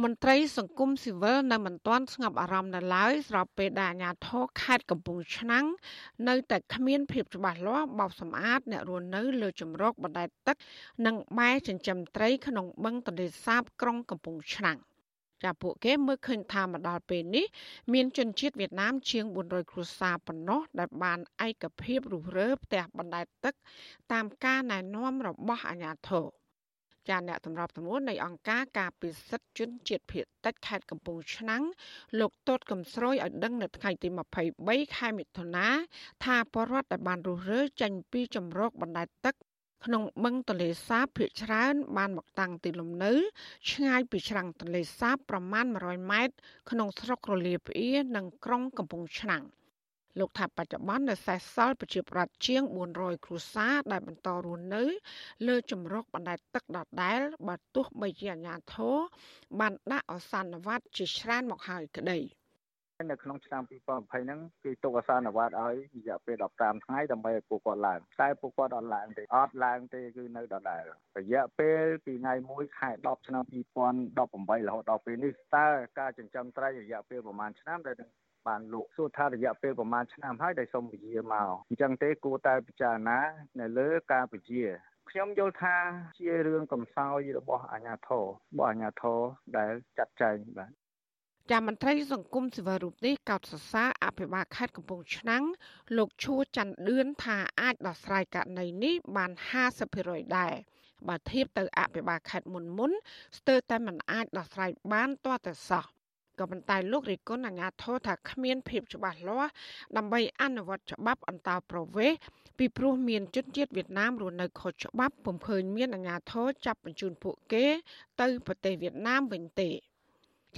[0.00, 5.66] មន្ត្រីសង្គមស៊ីវិលនៅមិនទាន់ស្ងប់អារម្មណ៍នៅឡើយស្របពេលដែលអាជ្ញាធរខេត្តកំពង់ឆ្នាំង
[6.28, 10.56] នៅតែគ្មានភាពច្បាស់លាស់បោសសម្អាតអ្នករស់នៅលើជំរកបណ្ដែតទឹក
[11.06, 14.78] និងបែរចិញ្ចឹមត្រីក្នុងបឹងទន្លេសាបក្រុងកំពង់ឆ្នាំង
[15.42, 17.46] ចាពួកគេមើលឃើញថាមកដល់ពេលនេះ
[17.92, 23.54] មានជនជាតិវៀតណាមជាង400គ្រួសារប៉ុណ្ណោះដែលបានឯកភាពរុះរើផ្ទះបណ្ដែតទឹក
[24.12, 26.41] តាមការណែនាំរបស់អាជ្ញាធរ
[27.08, 31.62] ចាអ្នកសម្របសម្រួលនៃអង្គការការពិសិដ្ឋជនជាតិភៀតតិចខេត្តកំពង់ឆ្នាំង
[32.20, 34.08] លោកតូតកំស្រួយឲ្យដឹងនៅថ្ងៃទី
[34.52, 35.68] 23ខែមិថុនា
[36.24, 39.34] ថាបរដ្ឋដែលបានរុះរើចេញពីចម្រោកបណ្ដែតទឹក
[39.84, 43.12] ក្នុងបឹងទន្លេសាបភៀកច្រើន បានមកតាំងទីលំនៅ
[43.70, 46.34] ឆ្ងាយពីច្រាំងទន្លេសាបប្រមាណ100ម៉ែត្រ
[46.70, 49.44] ក្នុងស្រុករលាផ្អៀនិងក្រុងកំពង់ឆ្នាំង។
[50.18, 52.62] លោកថាបច្ចុប្បន្ននៅសេសសល់ប្រជាប្រដ្ឋជាង
[52.94, 54.84] 400គ្រួសារដែលបន្តរស់នៅ
[55.46, 58.96] លើជំរកបណ្ដែតទឹកដដែលបើទោះបីជាអាជ្ញាធរ
[59.60, 62.20] បានដាក់អសន្នវត្តជាច្រើនមកហើយក្តី
[63.10, 70.82] នៅក្នុងឆ្នាំ2020ហ្នឹងគឺទុកអសន្នវត្តឲ្យរយៈពេល15ថ្ងៃដើម្បីឲ្យពួកគាត់ឡើងតែពួកគាត់អត់ឡើងទេអត់ឡើងទេគឺនៅដដែល
[71.18, 73.44] រយៈពេលពីថ្ងៃ1ខែ10ឆ្នាំ
[74.06, 75.68] 2018រហូតដល់ពេលនេះតើ
[75.98, 77.96] ការចិញ្ចឹមត្រីរយៈពេលប្រហែលឆ្នាំដែល
[78.48, 83.20] បានលោកសួរថារយៈពេលប្រហែលឆ្នាំហើយដែលសូមពជាមកអញ្ចឹងទេគួរតែពិចារណា
[83.60, 84.62] នៅលើការពជា
[85.10, 85.76] ខ្ញុំយល់ថា
[86.18, 89.20] ជារឿងកំសោយរបស់អាជ្ញាធររបស់អាជ្ញាធរ
[89.56, 90.70] ដែលចាត់ចែងបាទ
[91.50, 95.44] ចាមន្ត្រីសង្គមសិវរូបនេះកោតសរសើរអភិបាលខេត្តកំពង់ឆ្នាំង
[95.96, 99.30] លោកឈួរច័ន្ទឌឿនថាអាចដោះស្រាយករណីនេះបាន
[99.84, 100.54] 50%ដែរ
[101.08, 102.92] បើធៀបទៅអភិបាលខេត្តមុនមុន
[103.38, 105.84] ស្ទើរតែមិនអាចដោះស្រាយបានទាល់តែសោះ
[106.42, 109.52] ក៏ប៉ុន្តែលោករិគុណអាញាធរថាគ្មានភាពច្បាស់លាស់
[109.96, 112.18] ដើម្បីអនុវត្តច្បាប់អន្តោប្រវេសន៍
[112.58, 117.64] ពីព្រោះមានជនជាតិវៀតណាមរស់នៅខុសច្បាប់ពុំឃើញមានអាញាធរចាប់បញ្ជូនពួកគេ
[118.20, 119.70] ទៅប្រទេសវៀតណាមវិញទេ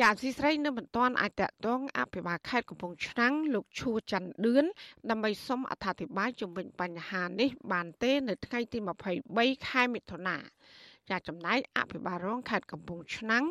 [0.00, 4.64] ចាស៊ីស្រីនៅមិនទាន់អាចតតងអភិបាលខេត្តកំពង់ឆ្នាំងលោកឈួរច័ន្ទឌឿន
[5.10, 8.78] ដើម្បីសុំអត្ថាធិប្បាយជុំវិញបញ្ហានេះបានទេ នៅថ្ងៃទី
[9.22, 10.36] 23ខែមិថុនា
[11.10, 13.44] ចាចំណែកអភិបាលរងខេត្តកំពង់ឆ្នាំង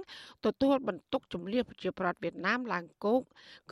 [0.45, 3.21] ទទួលបន្ទុកជំនះប្រជាប្រដ្ឋវៀតណាមឡើងគោក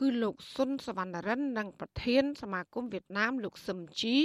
[0.00, 4.16] គឺលោកស៊ុនសវណ្ណរិននិងប្រធាន សមាគមវៀតណាមលោកសឹមជី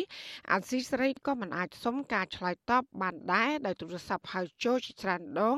[0.52, 5.58] អាស៊ីសេរីក៏មិនអាចសុំការឆ្លើយតបបានដែរដោយទូរស័ព្ទហៅចូលជាច្រើនដង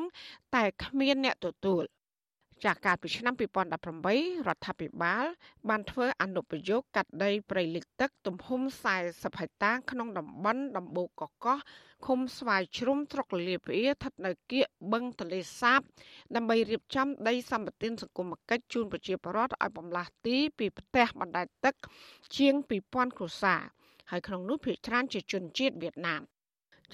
[0.56, 1.84] តែគ្មានអ្នកទទួល
[2.64, 5.26] ចាស់កាលពីឆ្នាំ2018រដ្ឋាភិបាល
[5.70, 8.62] បានធ្វើអនុប្រយោគកាត់ដីព្រៃលិចទឹកទំហំ
[9.00, 11.60] 40ហិកតាក្នុងតំបន់ដំបូកកកោះ
[12.06, 15.80] ឃុំស្វាយជ្រុំស្រុកលលាភីស្ថិតនៅគៀកបឹងទលេសាប
[16.36, 21.76] ដើម្បីរៀបចំដីសម្បត្តិសង្គមគិច្ចជូនប្រជាពលរដ្ឋឲ្យបំលាស់ទីពីផ្ទះបណ្ដែតទឹក
[22.38, 22.54] ជាង
[22.86, 23.62] 2000គ្រួសារ
[24.12, 26.22] ហើយក្នុងនោះភាគច្រើនជាជនជាតិវៀតណាម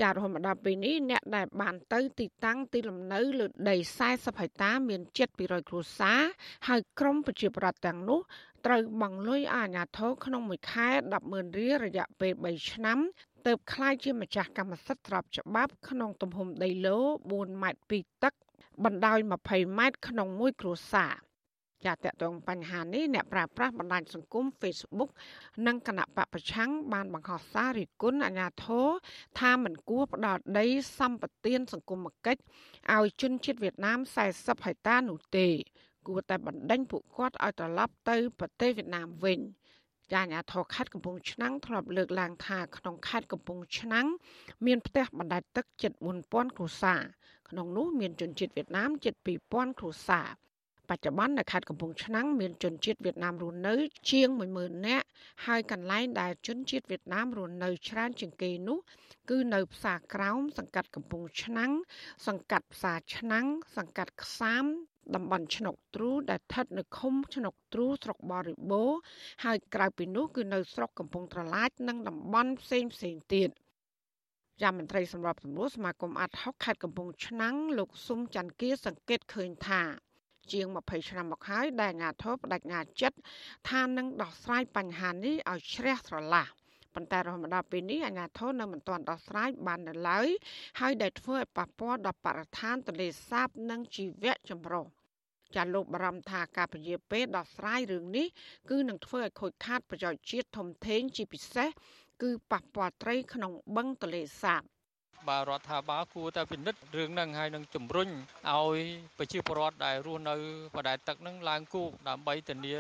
[0.00, 3.76] ចារហូតមកដល់ពេលនេះអ្នកដែលបានទៅទីតាំងទីលំនៅលើដី
[4.08, 6.20] 40ហិកតាមានជិត200គ្រួសារ
[6.68, 8.20] ហើយក្រុមប្រជាប្រដ្ឋទាំងនោះ
[8.66, 10.88] ត្រូវបង់លុយអាជ្ញាធរក្នុងមួយខែ
[11.22, 12.98] 100,000រៀលរយៈពេល3ឆ្នាំ
[13.46, 16.98] ទើបคล้ายជាម្ចាស់កម្មសិទ្ធិស្របច្បាប់ក្នុងទំហំដីឡូ
[17.30, 18.34] 4ម៉ែត្រពីទឹក
[18.84, 19.18] បណ្ដោយ
[19.48, 21.12] 20ម៉ែត្រក្នុងមួយគ្រួសារ
[21.85, 25.09] ចាតតងបញ្ហានេះអ្នកប្រើប្រាស់បណ្ដាញសង្គម Facebook
[25.67, 28.87] និងគណៈបពប្រឆាំងបានបង្ហោះសាររិះគន់អាញាធរ
[29.39, 30.65] ថាមិនគួរផ្ដល់ដី
[30.99, 32.41] សម្បត្តិសង្គមគិច្ច
[32.95, 33.99] ឲ្យជនជាតិវៀតណាម
[34.31, 35.47] 40ហិកតានោះទេ
[36.07, 39.39] គួរតែបណ្ដេញពួកគាត់ឲ្យត្រឡប់ទៅប្រទេសវៀតណាមវិញ
[40.11, 44.07] ចាអាញាធរខេត្តកំពង់ឆ្នាំងធ្លាប់លើកឡើងថាក្នុងខេត្តកំពង់ឆ្នាំង
[44.65, 45.91] មានផ្ទះបណ្ដែតទឹកជិត
[46.25, 47.01] 4000គ្រួសារ
[47.49, 49.13] ក្នុងនោះមានជនជាតិវៀតណាមជិត
[49.47, 50.27] 2000គ្រួសារ
[50.89, 53.75] បច្ចុប្បន្ននៅខេត្តកំពង់ឆ្នាំងមានជនជាតិវៀតណាមរស់នៅ
[54.11, 55.07] ជាង10000នាក់
[55.45, 58.79] ហើយកន្លែងដែលជនជាតិវៀតណាមរស់នៅច្រើនជាងគេនោះ
[59.29, 61.71] គឺនៅផ្សារក្រោមសង្កាត់កំពង់ឆ្នាំង
[62.27, 63.45] សង្កាត់ផ្សារឆ្នាំង
[63.77, 64.65] សង្កាត់ខ្សាម
[65.15, 68.91] តំបន់ឆ្នុកទ្រូដែលស្ថិតនៅឃុំឆ្នុកទ្រូស្រុកបរិបូរ
[69.43, 73.49] ហើយក្រៅពីនោះគឺនៅស្រុកកំពង់ត្រឡាចនិងតំបន់ផ្សេងផ្សេងទៀត
[74.61, 79.83] ជាមន្ត្រីសម្របសម្រួលសមាគមអាត់ហុកខេត្តកំពង់ឆ្នាំងលោកស៊ុំច័ន្ទគាសង្កេតឃើញថា
[80.53, 83.17] ជាង20ឆ្នាំមកហើយដែលអាញាធរបដិញ្ញាចិត្ត
[83.69, 86.45] ថានឹងដោះស្រាយបញ្ហានេះឲ្យជ្រះស្រឡះ
[86.95, 90.27] ប៉ុន្តែរហូតមកដល់ពេលនេះអាជ្ញាធរនៅមិនទាន់ដោះស្រាយបាននៅឡើយ
[90.79, 94.85] ហើយដែលធ្វើឲ្យប៉ះពាល់ដល់បរិស្ថានទន្លេសាបនិងជីវៈចម្រុះ
[95.55, 98.27] ចាលោកបារម្ភថាការពជាពេលដោះស្រាយរឿងនេះ
[98.69, 101.69] គឺនឹងធ្វើឲ្យខូចខាតប្រយោជន៍ជាតិធំធេងជាពិសេស
[102.21, 104.61] គឺប៉ះពាល់ត្រីក្នុងបឹងទន្លេសាប
[105.29, 108.09] បាទរដ្ឋាភិបាលគួរតែពិនិត្យរឿងហ្នឹងហើយនឹងជំរុញ
[108.51, 108.79] ឲ្យ
[109.17, 110.35] ប្រជាពលរដ្ឋដែលរស់នៅ
[110.75, 112.75] បដែតទឹកហ្នឹងឡើងគូដើម្បីធានា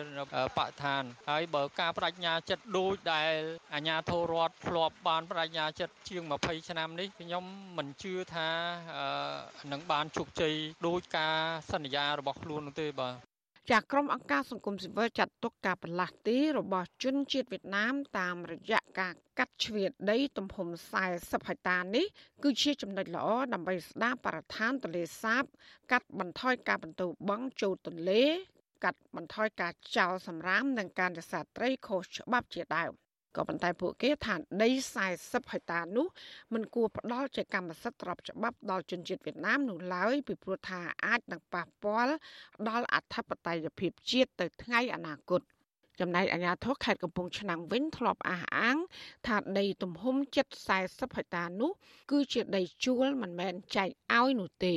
[0.57, 3.33] បរិស្ថានហើយបើការបដិញ្ញាចិត្តដូចដែល
[3.73, 7.43] អាជ្ញាធររដ្ឋធ្លាប់បានបដិញ្ញាចិត្តជាង20ឆ្នាំនេះខ្ញុំ
[7.77, 8.49] មិនជឿថា
[9.71, 10.53] នឹងបានជោគជ័យ
[10.87, 11.37] ដោយការ
[11.71, 13.34] សន្យារបស់ខ្លួននោះទេបាទ
[13.71, 20.67] ចាក្រុមអង្គការសង្គមស៊ីវិលចាត់ទុកការបន្លាស់ទីរបស់ជនជាតិវៀតណាមតាមរយៈការកាត់ជ្រៀតដីទំហំ
[21.07, 22.05] 40ហិកតានេះ
[22.43, 25.43] គឺជាចំណុចល្អដើម្បីស្ដារបរិស្ថានទន្លេសាប
[25.91, 28.23] កាត់បន្ថយការបន្ទោបង់ចូលទន្លេ
[28.83, 33.04] កាត់បន្ថយការចោលសម្រាមនិងការនេសាទត្រីខុសច្បាប់ជាដើម
[33.35, 34.69] ក៏ប៉ុន្តែពួកគេថាដី
[35.11, 36.07] 40ហិកតានោះ
[36.53, 42.13] មិនគួរផ្ដល់ជាកម្មសិទ្ធិទ្រព្យច្បាប់ដល់ជនជាតិវៀតណាមនោះឡើយពីព្រោះថាអាចនឹងប៉ះពាល់
[42.69, 45.41] ដល់អធិបតេយ្យភាពជាតិទៅថ្ងៃអនាគត
[45.99, 48.77] ចំណែកអាជ្ញាធរខេត្តកំពង់ឆ្នាំងវិញធ្លាប់អះអាង
[49.27, 50.47] ថាដីទំហំជិត
[50.81, 51.71] 40ហិកតានោះ
[52.11, 54.75] គឺជាដីជួលមិនមែនចែកឲ្យនោះទេ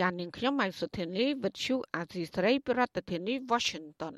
[0.00, 4.14] ចាននាងខ្ញុំម៉ៃសុធានីវិទ្យុអាស៊ីសេរីប្រធានាធិបតី Washington